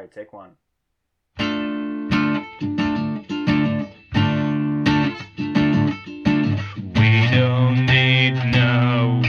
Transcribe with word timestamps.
Alright, 0.00 0.14
take 0.14 0.32
one. 0.32 0.52
We 6.96 7.28
don't 7.30 7.84
need 7.84 8.36
no 8.46 9.20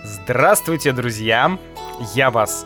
Здравствуйте, 0.06 0.94
друзья! 0.94 1.60
Я 2.16 2.32
вас 2.32 2.66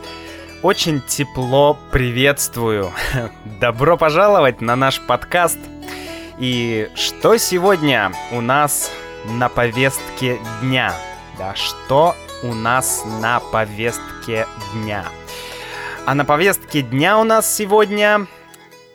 очень 0.62 1.00
тепло 1.00 1.76
приветствую. 1.90 2.92
Добро 3.60 3.96
пожаловать 3.96 4.60
на 4.60 4.76
наш 4.76 5.00
подкаст. 5.00 5.58
И 6.38 6.90
что 6.96 7.36
сегодня 7.36 8.12
у 8.32 8.40
нас 8.40 8.90
на 9.26 9.48
повестке 9.48 10.38
дня? 10.60 10.92
Да, 11.38 11.54
что 11.54 12.14
у 12.42 12.54
нас 12.54 13.04
на 13.20 13.38
повестке 13.38 14.46
дня? 14.72 15.04
А 16.06 16.14
на 16.14 16.24
повестке 16.24 16.82
дня 16.82 17.18
у 17.18 17.24
нас 17.24 17.52
сегодня 17.54 18.26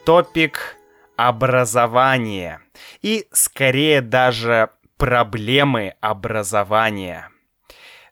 топик 0.05 0.75
образование. 1.15 2.59
И 3.01 3.27
скорее 3.31 4.01
даже 4.01 4.69
проблемы 4.97 5.95
образования. 6.01 7.29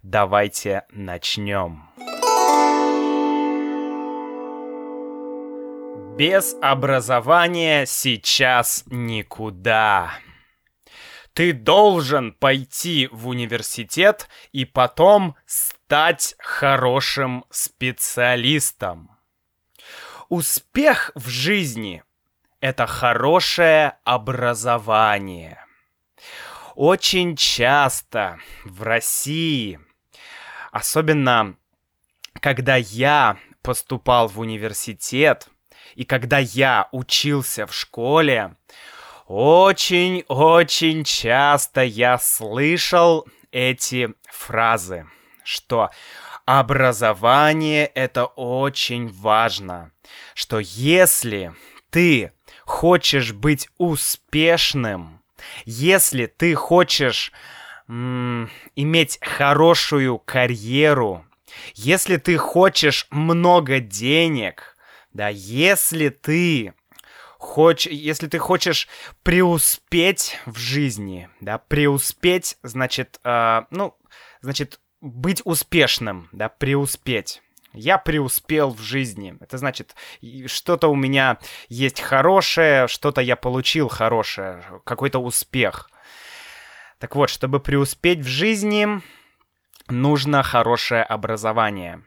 Давайте 0.03 0.83
начнем. 0.89 1.83
Без 6.17 6.55
образования 6.63 7.85
сейчас 7.85 8.83
никуда. 8.87 10.13
Ты 11.33 11.53
должен 11.53 12.33
пойти 12.33 13.07
в 13.11 13.27
университет 13.27 14.27
и 14.51 14.65
потом 14.65 15.35
стать 15.45 16.33
хорошим 16.39 17.45
специалистом. 17.51 19.11
Успех 20.27 21.11
в 21.13 21.27
жизни– 21.27 22.03
это 22.61 22.87
хорошее 22.87 23.99
образование. 24.03 25.63
Очень 26.73 27.35
часто 27.35 28.39
в 28.65 28.81
России, 28.81 29.79
особенно 30.71 31.57
когда 32.41 32.75
я 32.75 33.37
поступал 33.61 34.27
в 34.27 34.39
университет 34.39 35.47
и 35.95 36.03
когда 36.03 36.37
я 36.37 36.87
учился 36.91 37.65
в 37.67 37.73
школе, 37.73 38.55
очень-очень 39.27 41.03
часто 41.03 41.83
я 41.83 42.17
слышал 42.17 43.27
эти 43.51 44.13
фразы, 44.31 45.05
что 45.43 45.89
образование 46.45 47.87
это 47.87 48.25
очень 48.25 49.09
важно, 49.09 49.91
что 50.33 50.59
если 50.59 51.53
ты 51.89 52.31
хочешь 52.63 53.33
быть 53.33 53.69
успешным, 53.77 55.21
если 55.65 56.25
ты 56.25 56.55
хочешь 56.55 57.31
м- 57.87 58.49
иметь 58.75 59.19
хорошую 59.21 60.19
карьеру, 60.19 61.25
если 61.75 62.17
ты 62.17 62.37
хочешь 62.37 63.07
много 63.09 63.79
денег, 63.79 64.76
да, 65.17 65.29
если 65.29 66.09
ты 66.09 66.75
хоч... 67.39 67.87
если 67.87 68.27
ты 68.27 68.37
хочешь 68.37 68.87
преуспеть 69.23 70.39
в 70.45 70.59
жизни, 70.59 71.27
да, 71.41 71.57
преуспеть, 71.57 72.57
значит, 72.61 73.19
э, 73.23 73.63
ну, 73.71 73.97
значит, 74.41 74.79
быть 75.01 75.41
успешным, 75.43 76.29
да, 76.31 76.49
преуспеть. 76.49 77.41
Я 77.73 77.97
преуспел 77.97 78.69
в 78.69 78.79
жизни. 78.79 79.35
Это 79.39 79.57
значит, 79.57 79.95
что-то 80.45 80.87
у 80.87 80.95
меня 80.95 81.39
есть 81.67 81.99
хорошее, 81.99 82.87
что-то 82.87 83.21
я 83.21 83.35
получил 83.35 83.87
хорошее, 83.87 84.63
какой-то 84.83 85.17
успех. 85.17 85.89
Так 86.99 87.15
вот, 87.15 87.31
чтобы 87.31 87.59
преуспеть 87.59 88.19
в 88.19 88.27
жизни, 88.27 89.01
нужно 89.87 90.43
хорошее 90.43 91.01
образование. 91.01 92.03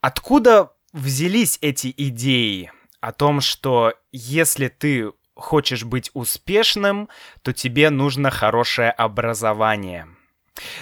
Откуда 0.00 0.72
взялись 0.92 1.58
эти 1.60 1.92
идеи? 1.96 2.70
о 3.00 3.12
том, 3.12 3.40
что 3.40 3.94
если 4.12 4.68
ты 4.68 5.12
хочешь 5.34 5.84
быть 5.84 6.10
успешным, 6.14 7.08
то 7.42 7.52
тебе 7.52 7.90
нужно 7.90 8.30
хорошее 8.30 8.90
образование. 8.90 10.08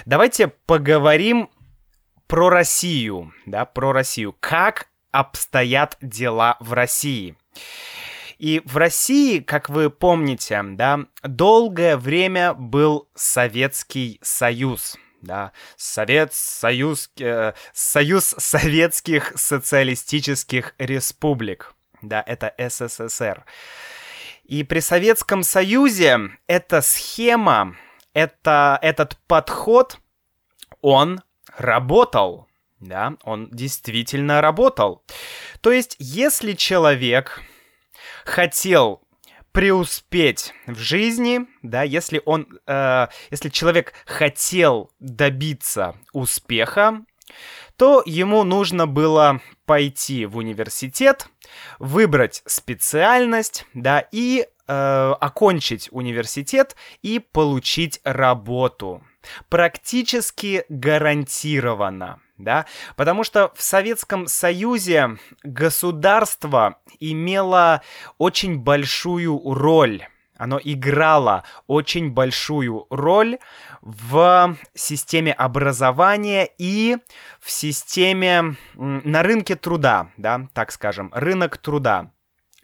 Давайте 0.05 0.47
поговорим 0.47 1.49
про 2.25 2.49
Россию, 2.49 3.33
да, 3.45 3.65
про 3.65 3.91
Россию. 3.91 4.35
Как 4.39 4.87
обстоят 5.11 5.97
дела 6.01 6.57
в 6.59 6.73
России? 6.73 7.35
И 8.39 8.61
в 8.65 8.77
России, 8.77 9.39
как 9.39 9.69
вы 9.69 9.89
помните, 9.89 10.61
да, 10.63 11.05
долгое 11.23 11.97
время 11.97 12.53
был 12.53 13.07
Советский 13.15 14.19
Союз. 14.21 14.97
Да, 15.21 15.51
Совет, 15.75 16.33
Союз, 16.33 17.09
э, 17.19 17.53
Союз 17.73 18.35
Советских 18.37 19.33
Социалистических 19.35 20.75
Республик. 20.77 21.73
Да, 22.01 22.23
это 22.25 22.53
СССР. 22.57 23.45
И 24.43 24.63
при 24.63 24.79
Советском 24.79 25.43
Союзе 25.43 26.19
эта 26.45 26.81
схема, 26.81 27.75
это, 28.13 28.79
этот 28.81 29.17
подход, 29.27 29.99
он 30.81 31.21
работал. 31.57 32.47
Да, 32.79 33.15
он 33.23 33.49
действительно 33.49 34.39
работал. 34.39 35.03
То 35.61 35.71
есть, 35.71 35.95
если 35.97 36.53
человек 36.53 37.41
хотел 38.23 39.01
преуспеть 39.51 40.53
в 40.65 40.77
жизни, 40.77 41.47
да, 41.61 41.83
если 41.83 42.21
он, 42.25 42.47
э, 42.65 43.07
если 43.31 43.49
человек 43.49 43.93
хотел 44.05 44.91
добиться 44.99 45.95
успеха, 46.13 47.03
то 47.75 48.01
ему 48.05 48.43
нужно 48.43 48.87
было 48.87 49.41
пойти 49.65 50.25
в 50.25 50.37
университет, 50.37 51.27
выбрать 51.79 52.41
специальность, 52.45 53.65
да, 53.73 54.03
и 54.11 54.47
э, 54.67 55.13
окончить 55.19 55.89
университет 55.91 56.75
и 57.01 57.19
получить 57.19 57.99
работу. 58.03 59.03
Практически 59.49 60.65
гарантированно, 60.69 62.19
да, 62.37 62.65
потому 62.95 63.23
что 63.23 63.51
в 63.55 63.61
Советском 63.61 64.27
Союзе 64.27 65.17
государство 65.43 66.79
имело 66.99 67.81
очень 68.17 68.59
большую 68.59 69.41
роль 69.43 70.07
оно 70.37 70.59
играло 70.63 71.43
очень 71.65 72.11
большую 72.11 72.85
роль 72.89 73.39
в 73.81 74.55
системе 74.73 75.33
образования 75.33 76.49
и 76.57 76.97
в 77.39 77.51
системе 77.51 78.55
на 78.75 79.23
рынке 79.23 79.55
труда, 79.55 80.11
да, 80.17 80.47
так 80.53 80.71
скажем, 80.71 81.11
рынок 81.13 81.57
труда. 81.57 82.11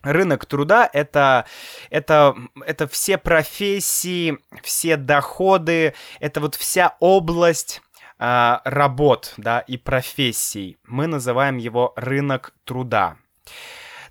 Рынок 0.04 0.46
труда 0.46 0.90
это, 0.92 1.46
это, 1.90 2.36
это 2.66 2.88
все 2.88 3.18
профессии, 3.18 4.38
все 4.62 4.98
доходы, 4.98 5.94
это 6.20 6.42
вот 6.42 6.56
вся 6.56 6.98
область 7.00 7.82
э, 8.20 8.58
работ, 8.64 9.34
да, 9.38 9.60
и 9.60 9.78
профессий. 9.78 10.78
Мы 10.86 11.08
называем 11.08 11.58
его 11.58 11.94
рынок 11.96 12.54
труда. 12.64 13.18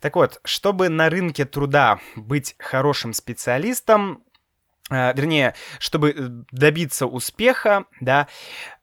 Так 0.00 0.16
вот, 0.16 0.40
чтобы 0.44 0.88
на 0.88 1.08
рынке 1.08 1.44
труда 1.44 2.00
быть 2.16 2.56
хорошим 2.58 3.12
специалистом, 3.12 4.22
Uh, 4.90 5.16
вернее, 5.16 5.54
чтобы 5.78 6.10
э, 6.10 6.14
добиться 6.50 7.06
успеха, 7.06 7.86
да, 8.00 8.26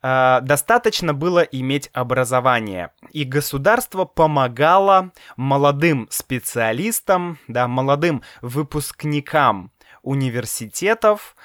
uh, 0.01 0.41
достаточно 0.41 1.13
было 1.13 1.41
иметь 1.41 1.91
образование. 1.93 2.91
И 3.11 3.25
государство 3.25 4.05
помогало 4.05 5.11
молодым 5.35 6.07
специалистам, 6.09 7.37
да, 7.47 7.67
молодым 7.67 8.23
выпускникам 8.41 9.71
университетов 10.01 11.35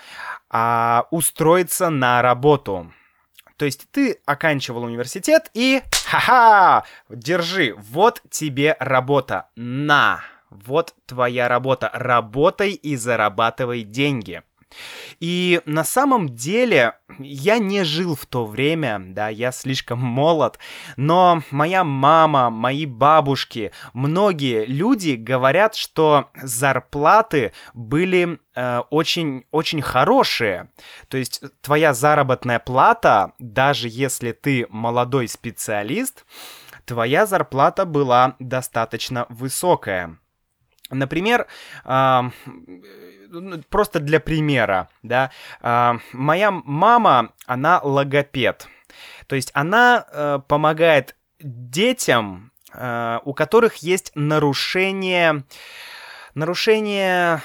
устроиться 1.10 1.90
на 1.90 2.22
работу. 2.22 2.92
То 3.56 3.64
есть 3.64 3.86
ты 3.90 4.20
оканчивал 4.26 4.84
университет 4.84 5.50
и 5.54 5.82
ха-ха, 6.06 6.84
держи, 7.08 7.74
вот 7.76 8.22
тебе 8.30 8.76
работа, 8.80 9.48
на, 9.56 10.20
вот 10.50 10.94
твоя 11.06 11.48
работа, 11.48 11.90
работай 11.92 12.72
и 12.72 12.96
зарабатывай 12.96 13.82
деньги. 13.82 14.42
И 15.20 15.60
на 15.64 15.84
самом 15.84 16.34
деле 16.34 16.94
я 17.18 17.58
не 17.58 17.84
жил 17.84 18.14
в 18.14 18.26
то 18.26 18.44
время, 18.46 19.00
да, 19.00 19.28
я 19.28 19.52
слишком 19.52 19.98
молод, 19.98 20.58
но 20.96 21.42
моя 21.50 21.84
мама, 21.84 22.50
мои 22.50 22.86
бабушки, 22.86 23.72
многие 23.92 24.64
люди 24.66 25.12
говорят, 25.12 25.74
что 25.74 26.30
зарплаты 26.42 27.52
были 27.72 28.38
э, 28.54 28.78
очень, 28.90 29.44
очень 29.50 29.82
хорошие. 29.82 30.70
То 31.08 31.16
есть 31.16 31.42
твоя 31.60 31.94
заработная 31.94 32.58
плата, 32.58 33.32
даже 33.38 33.88
если 33.88 34.32
ты 34.32 34.66
молодой 34.70 35.28
специалист, 35.28 36.24
твоя 36.84 37.26
зарплата 37.26 37.84
была 37.84 38.36
достаточно 38.38 39.26
высокая. 39.28 40.18
Например, 40.90 41.46
ну, 41.84 43.62
просто 43.68 44.00
для 44.00 44.20
примера, 44.20 44.88
да, 45.02 45.30
моя 46.12 46.50
мама, 46.50 47.30
она 47.46 47.80
логопед. 47.82 48.68
То 49.26 49.36
есть 49.36 49.50
она 49.54 50.06
э, 50.10 50.38
помогает 50.46 51.16
детям, 51.40 52.52
э, 52.72 53.18
у 53.24 53.34
которых 53.34 53.76
есть 53.76 54.12
нарушение 54.14 55.44
нарушение 56.34 57.42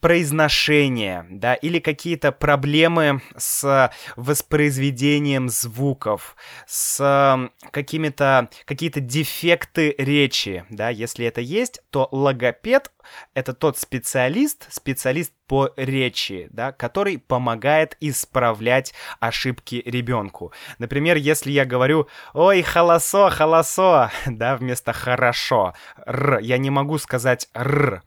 произношения, 0.00 1.26
да, 1.30 1.54
или 1.54 1.78
какие-то 1.78 2.32
проблемы 2.32 3.22
с 3.36 3.90
воспроизведением 4.16 5.48
звуков, 5.48 6.36
с 6.66 7.50
какими-то 7.70 8.48
какие-то 8.64 9.00
дефекты 9.00 9.94
речи, 9.98 10.64
да, 10.70 10.88
если 10.88 11.26
это 11.26 11.40
есть, 11.40 11.80
то 11.90 12.08
логопед 12.10 12.90
это 13.34 13.52
тот 13.52 13.78
специалист, 13.78 14.66
специалист 14.72 15.32
по 15.46 15.70
речи, 15.76 16.48
да, 16.50 16.72
который 16.72 17.18
помогает 17.18 17.96
исправлять 18.00 18.94
ошибки 19.20 19.82
ребенку. 19.84 20.52
Например, 20.78 21.16
если 21.16 21.50
я 21.50 21.64
говорю 21.64 22.08
«Ой, 22.32 22.62
холосо, 22.62 23.28
холосо», 23.30 24.10
да, 24.26 24.56
вместо 24.56 24.92
«хорошо», 24.92 25.74
«р», 26.06 26.38
я 26.38 26.58
не 26.58 26.70
могу 26.70 26.98
сказать 26.98 27.48
«р», 27.54 28.02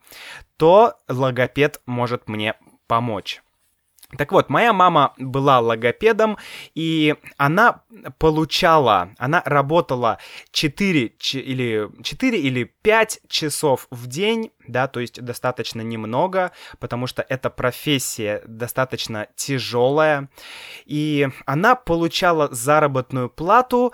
то 0.58 0.96
логопед 1.08 1.82
может 1.86 2.28
мне 2.28 2.56
помочь. 2.88 3.42
Так 4.18 4.32
вот, 4.32 4.50
моя 4.50 4.72
мама 4.72 5.14
была 5.18 5.60
логопедом, 5.60 6.38
и 6.76 7.16
она 7.38 7.82
получала, 8.20 9.10
она 9.18 9.42
работала 9.46 10.20
4 10.52 11.14
или, 11.34 11.90
4 12.04 12.40
или 12.40 12.64
5 12.64 13.22
часов 13.28 13.88
в 13.90 14.08
день, 14.08 14.52
да, 14.68 14.88
то 14.88 15.00
есть 15.00 15.22
достаточно 15.22 15.82
немного, 15.82 16.52
потому 16.80 17.08
что 17.08 17.26
эта 17.28 17.50
профессия 17.50 18.44
достаточно 18.46 19.28
тяжелая, 19.36 20.30
и 20.86 21.28
она 21.46 21.76
получала 21.76 22.54
заработную 22.54 23.30
плату 23.30 23.92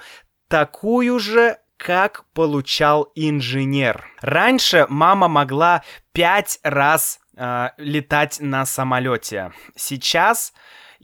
такую 0.50 1.20
же, 1.20 1.58
как 1.84 2.26
получал 2.34 3.12
инженер. 3.16 4.06
Раньше 4.22 4.86
мама 4.88 5.28
могла 5.28 5.82
пять 6.12 6.60
раз 6.62 7.20
э, 7.36 7.70
летать 7.78 8.38
на 8.40 8.66
самолете. 8.66 9.52
Сейчас 9.76 10.54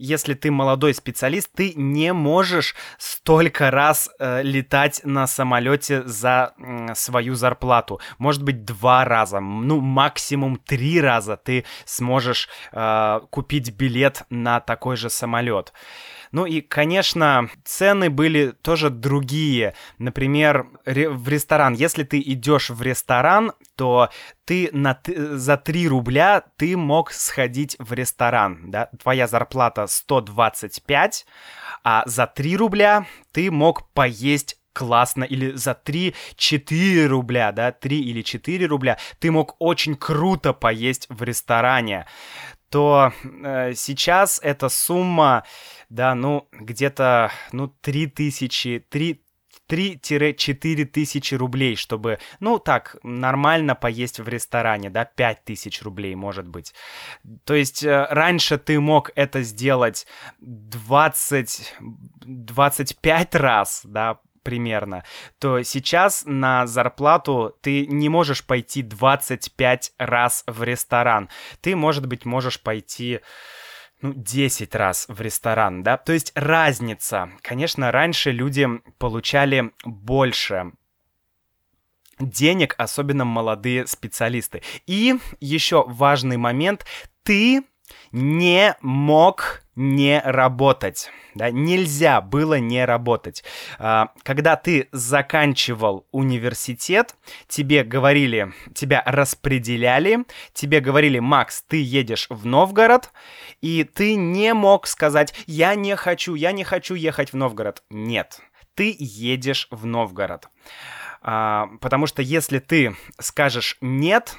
если 0.00 0.34
ты 0.34 0.52
молодой 0.52 0.94
специалист, 0.94 1.50
ты 1.52 1.74
не 1.74 2.12
можешь 2.12 2.76
столько 2.98 3.72
раз 3.72 4.08
э, 4.20 4.42
летать 4.44 5.00
на 5.02 5.26
самолете 5.26 6.04
за 6.06 6.54
э, 6.56 6.94
свою 6.94 7.34
зарплату. 7.34 8.00
Может 8.18 8.44
быть, 8.44 8.64
два 8.64 9.04
раза, 9.04 9.40
ну, 9.40 9.80
максимум 9.80 10.56
три 10.56 11.00
раза 11.00 11.36
ты 11.36 11.64
сможешь 11.84 12.48
э, 12.70 13.20
купить 13.30 13.72
билет 13.72 14.22
на 14.30 14.60
такой 14.60 14.96
же 14.96 15.10
самолет. 15.10 15.72
Ну 16.32 16.46
и, 16.46 16.60
конечно, 16.60 17.48
цены 17.64 18.10
были 18.10 18.52
тоже 18.62 18.90
другие. 18.90 19.74
Например, 19.98 20.66
в 20.84 21.28
ресторан. 21.28 21.74
Если 21.74 22.04
ты 22.04 22.20
идешь 22.20 22.70
в 22.70 22.82
ресторан, 22.82 23.52
то 23.76 24.10
ты 24.44 24.70
на, 24.72 25.00
за 25.06 25.56
3 25.56 25.88
рубля 25.88 26.42
ты 26.56 26.76
мог 26.76 27.12
сходить 27.12 27.76
в 27.78 27.92
ресторан, 27.92 28.70
да? 28.70 28.90
Твоя 29.02 29.26
зарплата 29.26 29.86
125, 29.86 31.26
а 31.84 32.02
за 32.06 32.26
3 32.26 32.56
рубля 32.56 33.06
ты 33.32 33.50
мог 33.50 33.90
поесть 33.92 34.58
классно, 34.78 35.24
или 35.24 35.52
за 35.56 35.72
3-4 35.72 37.06
рубля, 37.06 37.50
да, 37.50 37.72
3 37.72 38.00
или 38.00 38.22
4 38.22 38.66
рубля, 38.66 38.96
ты 39.18 39.32
мог 39.32 39.56
очень 39.58 39.96
круто 39.96 40.52
поесть 40.52 41.06
в 41.08 41.24
ресторане, 41.24 42.06
то 42.70 43.12
э, 43.22 43.72
сейчас 43.74 44.40
эта 44.42 44.68
сумма 44.68 45.44
да, 45.88 46.14
ну, 46.14 46.48
где-то, 46.52 47.30
ну, 47.52 47.68
3 47.68 48.06
тысячи, 48.08 48.84
3 48.88 49.22
3-4 49.68 50.86
тысячи 50.86 51.34
рублей, 51.34 51.76
чтобы, 51.76 52.18
ну, 52.40 52.58
так, 52.58 52.96
нормально 53.02 53.74
поесть 53.74 54.18
в 54.18 54.26
ресторане, 54.26 54.88
да, 54.88 55.04
5 55.04 55.44
тысяч 55.44 55.82
рублей, 55.82 56.14
может 56.14 56.48
быть. 56.48 56.72
То 57.44 57.52
есть 57.54 57.84
э, 57.84 58.06
раньше 58.08 58.56
ты 58.56 58.80
мог 58.80 59.10
это 59.14 59.42
сделать 59.42 60.06
20, 60.40 61.74
25 62.20 63.34
раз, 63.34 63.82
да, 63.84 64.20
примерно, 64.48 65.04
то 65.38 65.62
сейчас 65.62 66.22
на 66.24 66.66
зарплату 66.66 67.54
ты 67.60 67.86
не 67.86 68.08
можешь 68.08 68.46
пойти 68.46 68.80
25 68.80 69.92
раз 69.98 70.42
в 70.46 70.62
ресторан. 70.62 71.28
Ты, 71.60 71.76
может 71.76 72.06
быть, 72.06 72.24
можешь 72.24 72.58
пойти 72.58 73.20
ну, 74.00 74.14
10 74.16 74.74
раз 74.74 75.04
в 75.08 75.20
ресторан, 75.20 75.82
да? 75.82 75.98
То 75.98 76.14
есть 76.14 76.32
разница. 76.34 77.28
Конечно, 77.42 77.92
раньше 77.92 78.30
люди 78.30 78.66
получали 78.96 79.70
больше 79.84 80.72
денег, 82.18 82.74
особенно 82.78 83.26
молодые 83.26 83.86
специалисты. 83.86 84.62
И 84.86 85.14
еще 85.40 85.84
важный 85.86 86.38
момент. 86.38 86.86
Ты 87.22 87.64
не 88.12 88.76
мог 88.80 89.62
не 89.74 90.20
работать. 90.24 91.10
Да, 91.34 91.50
нельзя 91.50 92.20
было 92.20 92.58
не 92.58 92.84
работать. 92.84 93.44
А, 93.78 94.08
когда 94.24 94.56
ты 94.56 94.88
заканчивал 94.90 96.04
университет, 96.10 97.14
тебе 97.46 97.84
говорили, 97.84 98.52
тебя 98.74 99.02
распределяли, 99.06 100.24
тебе 100.52 100.80
говорили, 100.80 101.20
Макс, 101.20 101.62
ты 101.62 101.80
едешь 101.80 102.26
в 102.28 102.44
Новгород, 102.44 103.12
и 103.60 103.84
ты 103.84 104.16
не 104.16 104.52
мог 104.52 104.88
сказать, 104.88 105.32
я 105.46 105.76
не 105.76 105.94
хочу, 105.94 106.34
я 106.34 106.50
не 106.50 106.64
хочу 106.64 106.94
ехать 106.94 107.32
в 107.32 107.36
Новгород. 107.36 107.84
Нет, 107.88 108.40
ты 108.74 108.96
едешь 108.98 109.68
в 109.70 109.86
Новгород. 109.86 110.48
А, 111.22 111.68
потому 111.80 112.06
что 112.08 112.22
если 112.22 112.58
ты 112.58 112.96
скажешь 113.20 113.76
нет, 113.80 114.36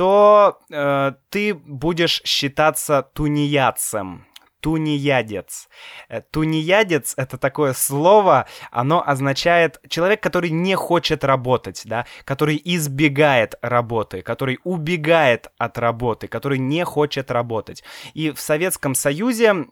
то 0.00 0.58
э, 0.70 1.12
ты 1.28 1.52
будешь 1.52 2.22
считаться 2.24 3.02
тунеядцем. 3.12 4.24
Тунеядец. 4.60 5.68
Э, 6.08 6.22
тунеядец— 6.22 7.12
это 7.18 7.36
такое 7.36 7.74
слово, 7.74 8.46
оно 8.70 9.06
означает 9.06 9.78
человек, 9.90 10.22
который 10.22 10.48
не 10.48 10.74
хочет 10.74 11.22
работать, 11.22 11.82
да, 11.84 12.06
который 12.24 12.58
избегает 12.64 13.56
работы, 13.60 14.22
который 14.22 14.58
убегает 14.64 15.48
от 15.58 15.76
работы, 15.76 16.28
который 16.28 16.58
не 16.58 16.82
хочет 16.86 17.30
работать. 17.30 17.84
И 18.14 18.30
в 18.30 18.40
Советском 18.40 18.94
Союзе 18.94 19.66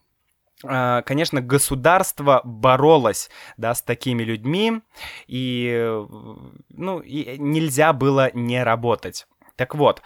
э, 0.62 1.02
конечно, 1.06 1.40
государство 1.40 2.42
боролось, 2.44 3.30
да, 3.56 3.74
с 3.74 3.80
такими 3.80 4.24
людьми, 4.24 4.82
и, 5.26 6.04
ну, 6.68 6.98
и 6.98 7.38
нельзя 7.38 7.94
было 7.94 8.30
не 8.34 8.62
работать. 8.62 9.26
Так 9.58 9.74
вот, 9.74 10.02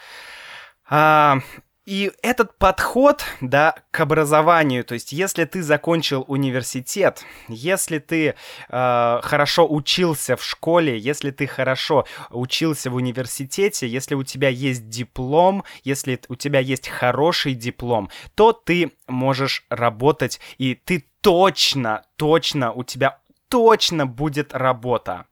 а, 0.89 1.41
и 1.85 2.11
этот 2.23 2.57
подход, 2.57 3.23
да, 3.43 3.75
к 3.91 4.01
образованию, 4.01 4.83
то 4.83 4.95
есть 4.95 5.13
если 5.13 5.45
ты 5.45 5.63
закончил 5.63 6.25
университет, 6.27 7.23
если 7.49 7.99
ты 7.99 8.29
э, 8.29 9.21
хорошо 9.23 9.71
учился 9.71 10.37
в 10.37 10.43
школе, 10.43 10.97
если 10.97 11.31
ты 11.33 11.47
хорошо 11.47 12.07
учился 12.31 12.91
в 12.91 12.95
университете, 12.95 13.87
если 13.87 14.15
у 14.15 14.23
тебя 14.23 14.49
есть 14.49 14.89
диплом, 14.89 15.65
если 15.85 16.19
у 16.29 16.35
тебя 16.35 16.61
есть 16.61 16.89
хороший 16.89 17.53
диплом, 17.53 18.09
то 18.35 18.55
ты 18.55 18.93
можешь 19.07 19.67
работать, 19.69 20.41
и 20.57 20.75
ты 20.75 21.05
точно, 21.21 22.07
точно, 22.17 22.73
у 22.73 22.85
тебя 22.85 23.19
точно 23.49 24.07
будет 24.07 24.55
работа. 24.55 25.27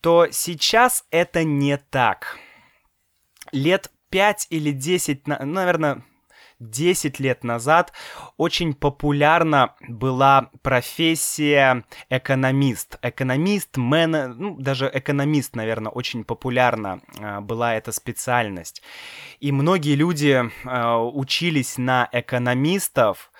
То 0.00 0.28
сейчас 0.30 1.04
это 1.10 1.42
не 1.42 1.76
так 1.76 2.38
лет 3.52 3.90
5 4.10 4.48
или 4.50 4.72
10, 4.72 5.26
ну, 5.28 5.36
наверное, 5.44 6.02
10 6.58 7.20
лет 7.20 7.44
назад 7.44 7.92
очень 8.36 8.74
популярна 8.74 9.74
была 9.88 10.50
профессия 10.62 11.84
экономист. 12.08 12.98
Экономист, 13.02 13.76
мен... 13.76 14.10
ну, 14.10 14.56
даже 14.56 14.90
экономист, 14.92 15.56
наверное, 15.56 15.90
очень 15.90 16.24
популярна 16.24 17.00
э, 17.18 17.40
была 17.40 17.74
эта 17.74 17.92
специальность. 17.92 18.82
И 19.40 19.52
многие 19.52 19.94
люди 19.94 20.42
э, 20.64 20.96
учились 20.96 21.78
на 21.78 22.08
экономистов, 22.12 23.32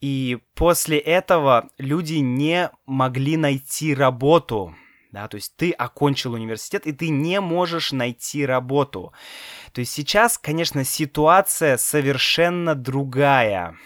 и 0.00 0.38
после 0.54 0.98
этого 0.98 1.68
люди 1.78 2.16
не 2.16 2.70
могли 2.84 3.36
найти 3.36 3.94
работу 3.94 4.74
да, 5.16 5.28
то 5.28 5.36
есть 5.36 5.56
ты 5.56 5.70
окончил 5.70 6.34
университет, 6.34 6.86
и 6.86 6.92
ты 6.92 7.08
не 7.08 7.40
можешь 7.40 7.90
найти 7.92 8.44
работу. 8.44 9.14
То 9.72 9.80
есть 9.80 9.90
сейчас, 9.90 10.36
конечно, 10.36 10.84
ситуация 10.84 11.78
совершенно 11.78 12.74
другая. 12.74 13.78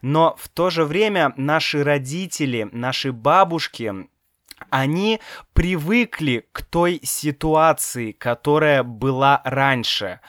Но 0.00 0.34
в 0.38 0.48
то 0.48 0.70
же 0.70 0.86
время 0.86 1.34
наши 1.36 1.84
родители, 1.84 2.66
наши 2.72 3.12
бабушки, 3.12 3.92
они 4.70 5.20
привыкли 5.52 6.48
к 6.50 6.62
той 6.62 6.98
ситуации, 7.02 8.12
которая 8.12 8.82
была 8.82 9.42
раньше, 9.44 10.20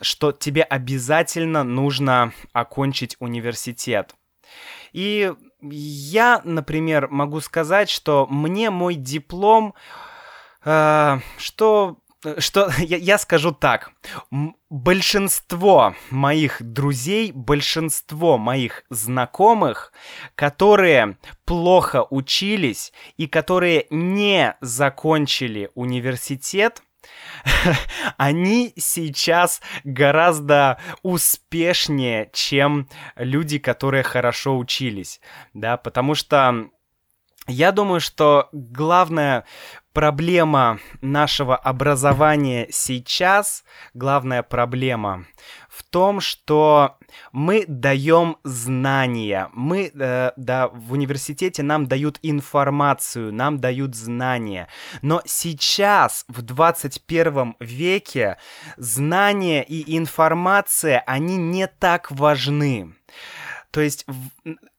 что 0.00 0.30
тебе 0.30 0.62
обязательно 0.62 1.64
нужно 1.64 2.32
окончить 2.52 3.16
университет. 3.18 4.14
И 4.92 5.32
я, 5.70 6.40
например, 6.44 7.08
могу 7.08 7.40
сказать, 7.40 7.90
что 7.90 8.26
мне 8.28 8.70
мой 8.70 8.94
диплом, 8.94 9.74
э, 10.64 11.18
что 11.38 11.98
что 12.38 12.70
я, 12.78 12.96
я 12.96 13.18
скажу 13.18 13.52
так. 13.52 13.92
Большинство 14.70 15.94
моих 16.10 16.62
друзей, 16.62 17.32
большинство 17.32 18.38
моих 18.38 18.84
знакомых, 18.90 19.92
которые 20.34 21.18
плохо 21.44 22.06
учились 22.08 22.92
и 23.16 23.26
которые 23.26 23.86
не 23.90 24.56
закончили 24.60 25.70
университет, 25.74 26.82
они 28.16 28.72
сейчас 28.76 29.60
гораздо 29.84 30.78
успешнее, 31.02 32.30
чем 32.32 32.88
люди, 33.16 33.58
которые 33.58 34.02
хорошо 34.02 34.56
учились, 34.58 35.20
да, 35.52 35.76
потому 35.76 36.14
что 36.14 36.68
я 37.46 37.72
думаю, 37.72 38.00
что 38.00 38.48
главная 38.52 39.44
проблема 39.94 40.80
нашего 41.00 41.56
образования 41.56 42.66
сейчас, 42.70 43.64
главная 43.94 44.42
проблема 44.42 45.24
в 45.74 45.82
том, 45.82 46.20
что 46.20 46.98
мы 47.32 47.64
даем 47.66 48.36
знания. 48.44 49.48
Мы, 49.52 49.90
э, 49.92 50.32
да, 50.36 50.68
в 50.68 50.92
университете 50.92 51.62
нам 51.62 51.86
дают 51.86 52.18
информацию, 52.22 53.32
нам 53.32 53.58
дают 53.58 53.94
знания. 53.94 54.68
Но 55.02 55.22
сейчас, 55.24 56.24
в 56.28 56.42
21 56.42 57.56
веке, 57.58 58.38
знания 58.76 59.64
и 59.64 59.96
информация, 59.96 61.02
они 61.06 61.36
не 61.36 61.66
так 61.66 62.10
важны. 62.10 62.94
То 63.70 63.80
есть 63.80 64.06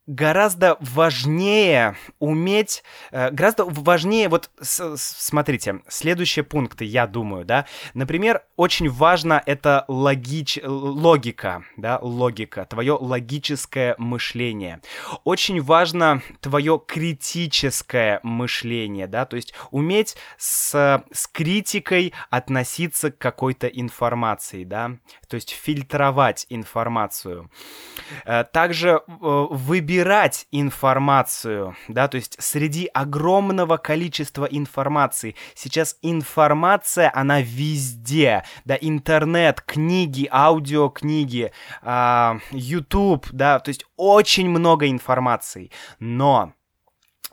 гораздо 0.07 0.77
важнее 0.79 1.95
уметь, 2.19 2.83
э, 3.11 3.31
гораздо 3.31 3.65
важнее, 3.65 4.29
вот 4.29 4.49
смотрите, 4.61 5.81
следующие 5.87 6.43
пункты, 6.43 6.85
я 6.85 7.07
думаю, 7.07 7.45
да, 7.45 7.65
например, 7.93 8.43
очень 8.55 8.89
важно 8.89 9.41
это 9.45 9.85
логич, 9.87 10.59
логика, 10.63 11.63
да, 11.77 11.99
логика, 12.01 12.65
твое 12.65 12.93
логическое 12.93 13.95
мышление. 13.97 14.81
Очень 15.23 15.61
важно 15.61 16.21
твое 16.39 16.81
критическое 16.85 18.19
мышление, 18.23 19.07
да, 19.07 19.25
то 19.25 19.35
есть 19.35 19.53
уметь 19.71 20.15
с, 20.37 21.03
с 21.11 21.27
критикой 21.27 22.13
относиться 22.29 23.11
к 23.11 23.17
какой-то 23.17 23.67
информации, 23.67 24.63
да, 24.65 24.97
то 25.27 25.35
есть 25.35 25.49
фильтровать 25.49 26.45
информацию. 26.49 27.49
Э, 28.25 28.43
также 28.43 29.01
э, 29.07 29.47
выбирать 29.95 30.47
информацию, 30.51 31.75
да, 31.87 32.07
то 32.07 32.17
есть 32.17 32.35
среди 32.39 32.87
огромного 32.93 33.77
количества 33.77 34.45
информации. 34.45 35.35
Сейчас 35.55 35.97
информация, 36.01 37.09
она 37.13 37.39
везде, 37.41 38.43
да, 38.65 38.77
интернет, 38.79 39.61
книги, 39.61 40.27
аудиокниги, 40.29 41.53
YouTube, 42.51 43.27
да, 43.31 43.59
то 43.59 43.69
есть 43.69 43.85
очень 43.95 44.49
много 44.49 44.89
информации. 44.89 45.71
Но 45.99 46.53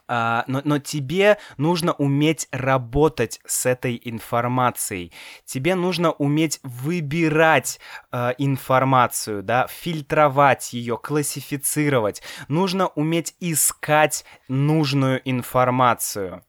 Uh, 0.08 0.42
но, 0.46 0.60
но 0.64 0.78
тебе 0.78 1.38
нужно 1.56 1.92
уметь 1.92 2.48
работать 2.50 3.40
с 3.46 3.66
этой 3.66 4.00
информацией. 4.04 5.12
Тебе 5.44 5.74
нужно 5.74 6.10
уметь 6.12 6.60
выбирать 6.62 7.80
uh, 8.10 8.34
информацию, 8.36 9.42
да, 9.42 9.66
фильтровать 9.68 10.72
ее, 10.72 10.98
классифицировать. 10.98 12.22
Нужно 12.48 12.88
уметь 12.88 13.34
искать 13.40 14.24
нужную 14.48 15.22
информацию. 15.24 16.44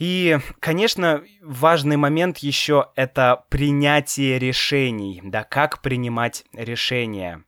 И, 0.00 0.38
конечно, 0.60 1.22
важный 1.42 1.98
момент 1.98 2.38
еще 2.38 2.88
это 2.96 3.44
принятие 3.50 4.38
решений, 4.38 5.20
да, 5.22 5.44
как 5.44 5.82
принимать 5.82 6.46
решения. 6.54 7.44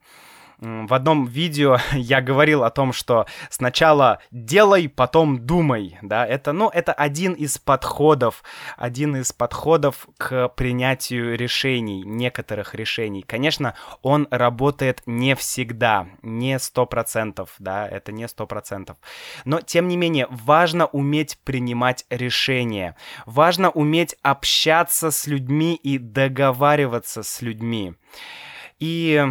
В 0.62 0.94
одном 0.94 1.26
видео 1.26 1.78
я 1.92 2.20
говорил 2.20 2.62
о 2.62 2.70
том, 2.70 2.92
что 2.92 3.26
сначала 3.50 4.20
делай, 4.30 4.88
потом 4.88 5.44
думай, 5.44 5.98
да, 6.02 6.24
это, 6.24 6.52
ну, 6.52 6.68
это 6.68 6.92
один 6.92 7.32
из 7.32 7.58
подходов, 7.58 8.44
один 8.76 9.16
из 9.16 9.32
подходов 9.32 10.06
к 10.18 10.48
принятию 10.50 11.36
решений, 11.36 12.04
некоторых 12.04 12.76
решений. 12.76 13.22
Конечно, 13.22 13.74
он 14.02 14.28
работает 14.30 15.02
не 15.04 15.34
всегда, 15.34 16.06
не 16.22 16.60
сто 16.60 16.86
процентов, 16.86 17.56
да, 17.58 17.88
это 17.88 18.12
не 18.12 18.28
сто 18.28 18.46
процентов. 18.46 18.98
Но, 19.44 19.60
тем 19.60 19.88
не 19.88 19.96
менее, 19.96 20.28
важно 20.30 20.86
уметь 20.86 21.40
принимать 21.42 22.06
решения, 22.08 22.94
важно 23.26 23.70
уметь 23.70 24.14
общаться 24.22 25.10
с 25.10 25.26
людьми 25.26 25.74
и 25.74 25.98
договариваться 25.98 27.24
с 27.24 27.42
людьми. 27.42 27.94
И 28.78 29.24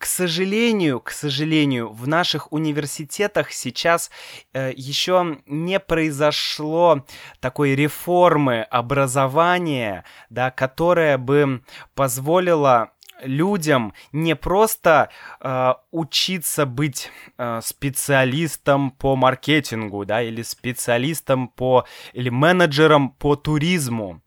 к 0.00 0.06
сожалению, 0.06 0.98
к 1.00 1.10
сожалению, 1.10 1.92
в 1.92 2.08
наших 2.08 2.52
университетах 2.54 3.52
сейчас 3.52 4.10
э, 4.54 4.72
еще 4.74 5.42
не 5.44 5.78
произошло 5.78 7.04
такой 7.38 7.74
реформы 7.74 8.62
образования, 8.62 10.04
да, 10.30 10.50
которая 10.50 11.18
бы 11.18 11.62
позволила 11.94 12.92
людям 13.22 13.92
не 14.12 14.34
просто 14.34 15.10
э, 15.38 15.74
учиться 15.90 16.64
быть 16.64 17.10
э, 17.36 17.60
специалистом 17.62 18.92
по 18.92 19.16
маркетингу, 19.16 20.06
да, 20.06 20.22
или 20.22 20.40
специалистом 20.40 21.48
по 21.48 21.84
или 22.14 22.30
менеджером 22.30 23.10
по 23.10 23.36
туризму, 23.36 24.22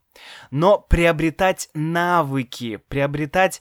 но 0.52 0.78
приобретать 0.78 1.68
навыки, 1.74 2.76
приобретать 2.88 3.60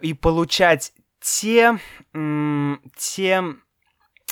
и 0.00 0.14
получать 0.14 0.92
те, 1.20 1.78
те 2.96 3.44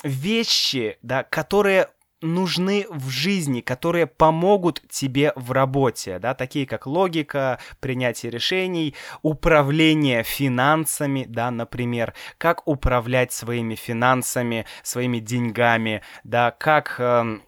вещи, 0.03 0.97
да, 1.01 1.23
которые 1.23 1.87
нужны 2.21 2.85
в 2.89 3.09
жизни, 3.09 3.61
которые 3.61 4.05
помогут 4.05 4.81
тебе 4.89 5.33
в 5.35 5.51
работе, 5.51 6.19
да, 6.19 6.33
такие 6.35 6.65
как 6.67 6.85
логика, 6.85 7.59
принятие 7.79 8.31
решений, 8.31 8.95
управление 9.23 10.23
финансами, 10.23 11.25
да, 11.27 11.49
например, 11.51 12.13
как 12.37 12.67
управлять 12.67 13.31
своими 13.31 13.75
финансами, 13.75 14.65
своими 14.83 15.19
деньгами, 15.19 16.03
да, 16.23 16.51
как, 16.51 16.95
э, 16.99 17.39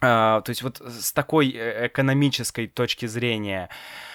то 0.00 0.44
есть 0.46 0.62
вот 0.62 0.80
с 0.80 1.12
такой 1.12 1.50
э, 1.50 1.88
экономической 1.88 2.68
точки 2.68 3.06
зрения, 3.06 3.68
э, 3.68 4.13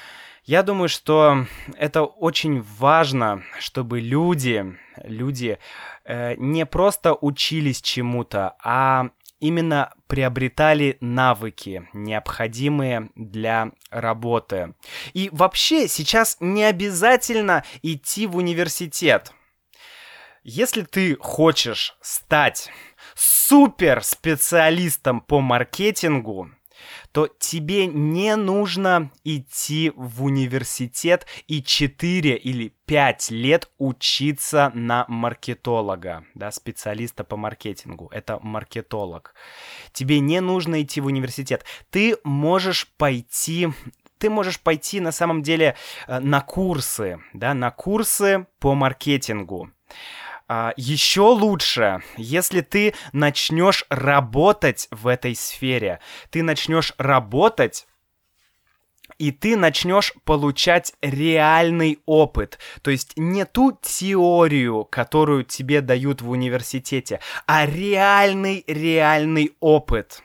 я 0.50 0.63
думаю, 0.63 0.89
что 0.89 1.46
это 1.77 2.03
очень 2.03 2.63
важно, 2.79 3.44
чтобы 3.60 4.00
люди, 4.00 4.65
люди 5.03 5.60
э, 6.06 6.34
не 6.38 6.65
просто 6.65 7.13
учились 7.13 7.84
чему-то, 7.84 8.56
а 8.63 9.12
именно 9.39 9.94
приобретали 10.08 10.98
навыки, 11.01 11.88
необходимые 11.94 13.12
для 13.13 13.74
работы. 13.91 14.74
И 15.13 15.29
вообще 15.32 15.88
сейчас 15.88 16.38
не 16.39 16.63
обязательно 16.63 17.63
идти 17.84 18.25
в 18.25 18.36
университет. 18.36 19.32
Если 20.41 20.82
ты 20.82 21.15
хочешь 21.20 21.96
стать 22.01 22.72
супер 23.13 24.03
специалистом 24.03 25.22
по 25.22 25.41
маркетингу, 25.41 26.50
то 27.12 27.28
тебе 27.28 27.88
не 27.88 28.36
нужно 28.36 29.12
идти 29.24 29.92
в 29.96 30.24
университет 30.24 31.25
и 31.48 31.63
4 31.63 32.36
или 32.36 32.74
5 32.86 33.32
лет 33.32 33.70
учиться 33.78 34.72
на 34.74 35.06
маркетолога, 35.08 36.25
да, 36.36 36.51
специалиста 36.51 37.24
по 37.24 37.38
маркетингу. 37.38 38.10
Это 38.12 38.39
маркетолог. 38.42 39.34
Тебе 39.92 40.20
не 40.20 40.39
нужно 40.42 40.82
идти 40.82 41.01
в 41.01 41.08
университет. 41.08 41.66
Ты 41.89 42.18
можешь 42.24 42.88
пойти 42.98 43.70
ты 44.20 44.30
можешь 44.30 44.60
пойти 44.60 45.00
на 45.00 45.13
самом 45.13 45.42
деле 45.42 45.75
э, 46.08 46.20
на 46.20 46.42
курсы, 46.42 47.22
да, 47.34 47.54
на 47.54 47.72
курсы 47.72 48.46
по 48.60 48.75
маркетингу. 48.75 49.72
А, 50.51 50.74
еще 50.77 51.22
лучше, 51.22 52.01
если 52.18 52.62
ты 52.62 52.96
начнешь 53.13 53.86
работать 53.89 54.88
в 54.89 55.06
этой 55.06 55.36
сфере. 55.36 56.00
Ты 56.32 56.41
начнешь 56.41 56.94
работать 56.98 57.86
и 59.20 59.32
ты 59.32 59.58
начнешь 59.58 60.13
получать 60.24 60.94
реальный 61.01 62.00
опыт. 62.06 62.58
То 62.82 62.89
есть 62.89 63.13
не 63.15 63.46
ту 63.46 63.77
теорию, 63.79 64.86
которую 64.86 65.44
тебе 65.44 65.82
дают 65.82 66.22
в 66.22 66.29
университете, 66.32 67.20
а 67.46 67.65
реальный, 67.65 68.63
реальный 68.65 69.56
опыт. 69.60 70.24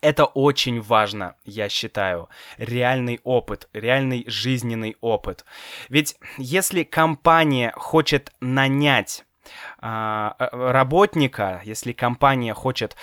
Это 0.00 0.24
очень 0.24 0.80
важно, 0.80 1.34
я 1.44 1.68
считаю. 1.68 2.28
Реальный 2.56 3.20
опыт, 3.22 3.68
реальный 3.72 4.24
жизненный 4.26 4.96
опыт. 5.00 5.44
Ведь 5.88 6.16
если 6.38 6.84
компания 6.84 7.72
хочет 7.76 8.32
нанять 8.40 9.24
а, 9.78 10.36
э, 10.38 10.48
работника, 10.52 11.60
если 11.64 11.92
компания 11.92 12.54
хочет 12.54 12.96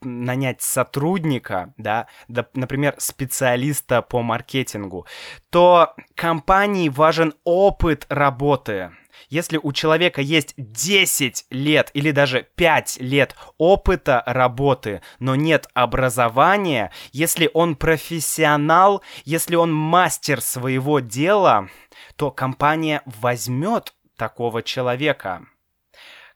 нанять 0.00 0.62
сотрудника, 0.62 1.72
да, 1.76 2.06
да, 2.28 2.46
например, 2.54 2.94
специалиста 2.98 4.02
по 4.02 4.22
маркетингу, 4.22 5.06
то 5.50 5.94
компании 6.14 6.88
важен 6.88 7.34
опыт 7.44 8.06
работы, 8.08 8.92
если 9.28 9.58
у 9.62 9.72
человека 9.72 10.20
есть 10.20 10.54
10 10.56 11.46
лет 11.50 11.90
или 11.94 12.10
даже 12.10 12.46
5 12.54 12.98
лет 13.00 13.36
опыта 13.58 14.22
работы, 14.26 15.02
но 15.18 15.34
нет 15.34 15.68
образования, 15.74 16.92
если 17.12 17.50
он 17.52 17.76
профессионал, 17.76 19.02
если 19.24 19.56
он 19.56 19.72
мастер 19.72 20.40
своего 20.40 21.00
дела, 21.00 21.68
то 22.16 22.30
компания 22.30 23.02
возьмет 23.04 23.94
такого 24.16 24.62
человека. 24.62 25.46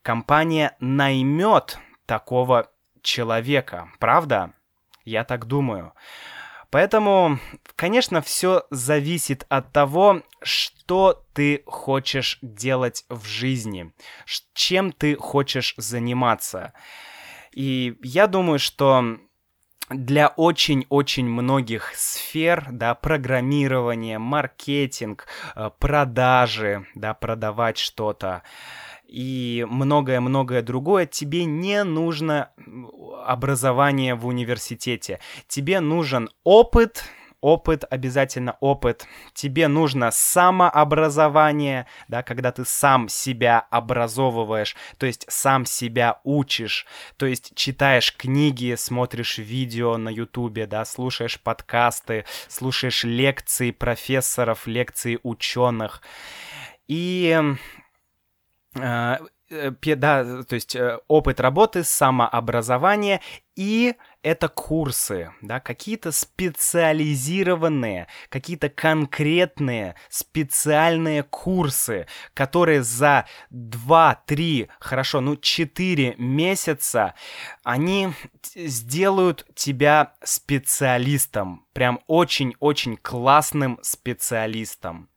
Компания 0.02 0.76
наймет 0.80 1.78
такого 2.06 2.70
человека, 3.02 3.90
правда? 3.98 4.52
Я 5.04 5.24
так 5.24 5.46
думаю. 5.46 5.92
Поэтому, 6.70 7.38
конечно, 7.76 8.20
все 8.20 8.64
зависит 8.70 9.46
от 9.48 9.72
того, 9.72 10.22
что 10.42 11.24
ты 11.32 11.62
хочешь 11.66 12.38
делать 12.42 13.04
в 13.08 13.26
жизни, 13.26 13.92
чем 14.52 14.92
ты 14.92 15.16
хочешь 15.16 15.74
заниматься. 15.78 16.74
И 17.52 17.96
я 18.02 18.26
думаю, 18.26 18.58
что 18.58 19.18
для 19.90 20.28
очень-очень 20.28 21.26
многих 21.26 21.92
сфер, 21.94 22.66
да, 22.70 22.94
программирование, 22.94 24.18
маркетинг, 24.18 25.26
э, 25.56 25.70
продажи, 25.78 26.86
да, 26.94 27.14
продавать 27.14 27.78
что-то, 27.78 28.42
и 29.08 29.66
многое-многое 29.68 30.62
другое, 30.62 31.06
тебе 31.06 31.44
не 31.46 31.82
нужно 31.82 32.50
образование 33.24 34.14
в 34.14 34.26
университете. 34.26 35.18
Тебе 35.48 35.80
нужен 35.80 36.28
опыт, 36.44 37.04
опыт, 37.40 37.84
обязательно 37.88 38.56
опыт. 38.60 39.06
Тебе 39.32 39.68
нужно 39.68 40.10
самообразование, 40.10 41.86
да, 42.08 42.22
когда 42.22 42.52
ты 42.52 42.64
сам 42.64 43.08
себя 43.08 43.66
образовываешь, 43.70 44.76
то 44.98 45.06
есть 45.06 45.24
сам 45.28 45.64
себя 45.64 46.20
учишь, 46.24 46.86
то 47.16 47.26
есть 47.26 47.54
читаешь 47.54 48.14
книги, 48.14 48.74
смотришь 48.76 49.38
видео 49.38 49.96
на 49.96 50.10
ютубе, 50.10 50.66
да, 50.66 50.84
слушаешь 50.84 51.40
подкасты, 51.40 52.24
слушаешь 52.48 53.04
лекции 53.04 53.70
профессоров, 53.70 54.66
лекции 54.66 55.18
ученых. 55.22 56.02
И 56.88 57.40
да, 59.96 60.42
то 60.42 60.54
есть 60.54 60.76
э, 60.76 60.98
опыт 61.08 61.40
работы, 61.40 61.82
самообразование 61.82 63.20
и 63.56 63.94
это 64.22 64.48
курсы, 64.48 65.32
да, 65.40 65.58
какие-то 65.58 66.12
специализированные, 66.12 68.08
какие-то 68.28 68.68
конкретные 68.68 69.94
специальные 70.10 71.22
курсы, 71.22 72.06
которые 72.34 72.82
за 72.82 73.26
2-3, 73.50 74.68
хорошо, 74.80 75.20
ну 75.20 75.36
4 75.36 76.16
месяца, 76.18 77.14
они 77.64 78.12
сделают 78.54 79.46
тебя 79.54 80.12
специалистом, 80.22 81.66
прям 81.72 82.00
очень-очень 82.06 82.96
классным 82.98 83.78
специалистом. 83.82 85.08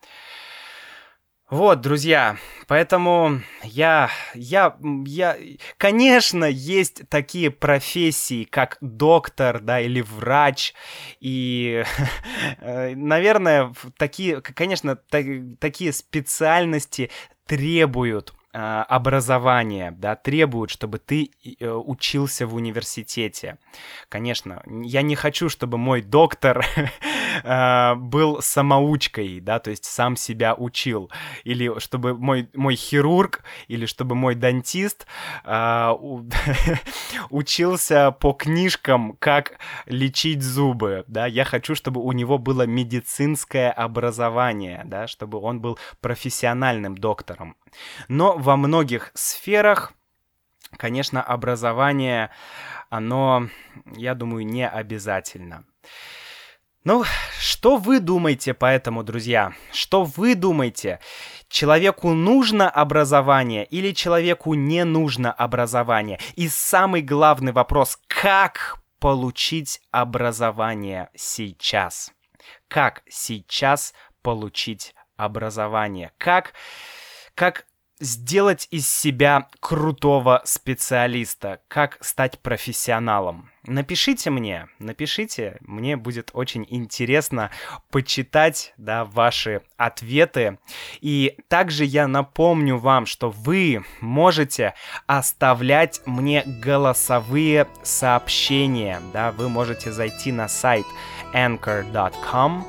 Вот, 1.51 1.81
друзья, 1.81 2.37
поэтому 2.67 3.41
я, 3.61 4.09
я, 4.33 4.77
я, 5.05 5.37
конечно, 5.75 6.45
есть 6.45 7.01
такие 7.09 7.51
профессии, 7.51 8.45
как 8.45 8.77
доктор, 8.79 9.59
да, 9.59 9.81
или 9.81 9.99
врач, 9.99 10.73
и, 11.19 11.83
э, 12.61 12.95
наверное, 12.95 13.73
такие, 13.97 14.39
конечно, 14.39 14.95
такие 14.95 15.91
специальности 15.91 17.11
требуют 17.45 18.33
а, 18.53 18.83
образование, 18.83 19.91
да, 19.91 20.17
требуют, 20.17 20.71
чтобы 20.71 20.99
ты 20.99 21.31
э, 21.41 21.69
учился 21.69 22.45
в 22.45 22.55
университете. 22.55 23.57
Конечно, 24.09 24.61
я 24.83 25.01
не 25.03 25.15
хочу, 25.15 25.47
чтобы 25.47 25.77
мой 25.77 26.01
доктор 26.01 26.65
а, 27.43 27.95
был 27.95 28.41
самоучкой, 28.41 29.39
да, 29.39 29.59
то 29.59 29.69
есть 29.69 29.85
сам 29.85 30.15
себя 30.15 30.55
учил, 30.55 31.11
или 31.43 31.79
чтобы 31.79 32.17
мой, 32.17 32.49
мой 32.53 32.75
хирург, 32.75 33.43
или 33.67 33.85
чтобы 33.85 34.15
мой 34.15 34.35
дантист 34.35 35.05
а, 35.43 35.95
учился 37.29 38.11
по 38.11 38.33
книжкам, 38.33 39.15
как 39.19 39.59
лечить 39.85 40.41
зубы, 40.41 41.03
да, 41.07 41.25
я 41.25 41.45
хочу, 41.45 41.75
чтобы 41.75 42.01
у 42.01 42.11
него 42.11 42.37
было 42.37 42.65
медицинское 42.65 43.71
образование, 43.71 44.83
да, 44.85 45.07
чтобы 45.07 45.39
он 45.39 45.61
был 45.61 45.77
профессиональным 46.01 46.97
доктором. 46.97 47.55
Но 48.07 48.37
во 48.37 48.57
многих 48.57 49.11
сферах, 49.13 49.93
конечно, 50.77 51.21
образование, 51.21 52.31
оно, 52.89 53.47
я 53.95 54.15
думаю, 54.15 54.45
не 54.45 54.67
обязательно. 54.67 55.65
Ну, 56.83 57.03
что 57.39 57.77
вы 57.77 57.99
думаете 57.99 58.55
по 58.55 58.65
этому, 58.65 59.03
друзья? 59.03 59.53
Что 59.71 60.03
вы 60.03 60.33
думаете? 60.33 60.99
Человеку 61.47 62.13
нужно 62.13 62.67
образование 62.67 63.65
или 63.65 63.91
человеку 63.91 64.55
не 64.55 64.83
нужно 64.83 65.31
образование? 65.31 66.19
И 66.35 66.47
самый 66.47 67.03
главный 67.03 67.51
вопрос, 67.51 67.99
как 68.07 68.79
получить 68.99 69.79
образование 69.91 71.11
сейчас? 71.13 72.11
Как 72.67 73.03
сейчас 73.07 73.93
получить 74.23 74.95
образование? 75.17 76.11
Как 76.17 76.53
как 77.35 77.65
сделать 78.01 78.67
из 78.71 78.87
себя 78.87 79.47
крутого 79.59 80.41
специалиста, 80.43 81.61
как 81.67 81.97
стать 82.01 82.39
профессионалом. 82.39 83.49
Напишите 83.63 84.31
мне, 84.31 84.67
напишите, 84.79 85.57
мне 85.61 85.95
будет 85.95 86.31
очень 86.33 86.65
интересно 86.67 87.51
почитать, 87.91 88.73
да, 88.77 89.05
ваши 89.05 89.61
ответы. 89.77 90.57
И 90.99 91.37
также 91.47 91.85
я 91.85 92.07
напомню 92.07 92.77
вам, 92.77 93.05
что 93.05 93.29
вы 93.29 93.85
можете 93.99 94.73
оставлять 95.05 96.01
мне 96.07 96.43
голосовые 96.43 97.67
сообщения, 97.83 98.99
да, 99.13 99.31
вы 99.31 99.47
можете 99.47 99.91
зайти 99.91 100.31
на 100.31 100.47
сайт 100.47 100.85
anchor.com 101.35 102.65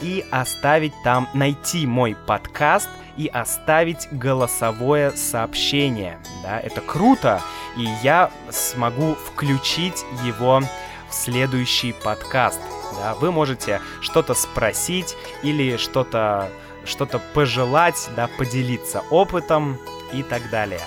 и 0.00 0.24
оставить 0.30 0.94
там, 1.04 1.28
найти 1.34 1.86
мой 1.86 2.16
подкаст– 2.26 2.88
и 3.16 3.26
оставить 3.28 4.08
голосовое 4.10 5.12
сообщение. 5.12 6.18
Да, 6.42 6.60
это 6.60 6.80
круто, 6.80 7.40
и 7.76 7.86
я 8.02 8.30
смогу 8.50 9.14
включить 9.14 10.04
его 10.24 10.60
в 11.08 11.14
следующий 11.14 11.92
подкаст. 11.92 12.60
Да, 12.98 13.14
вы 13.14 13.30
можете 13.32 13.80
что-то 14.00 14.34
спросить 14.34 15.16
или 15.42 15.76
что-то 15.76 16.50
что-то 16.84 17.20
пожелать, 17.32 18.10
да, 18.16 18.26
поделиться 18.26 19.02
опытом 19.10 19.78
и 20.12 20.22
так 20.22 20.50
далее. 20.50 20.80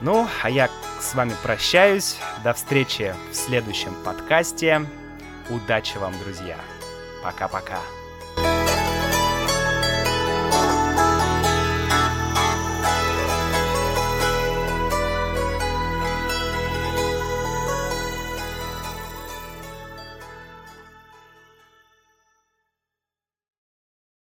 Ну, 0.00 0.28
а 0.42 0.50
я 0.50 0.68
с 1.00 1.14
вами 1.14 1.34
прощаюсь. 1.42 2.16
До 2.42 2.52
встречи 2.52 3.14
в 3.30 3.34
следующем 3.34 3.94
подкасте. 4.04 4.84
Удачи 5.48 5.96
вам, 5.98 6.12
друзья. 6.18 6.56
Пока-пока. 7.22 7.78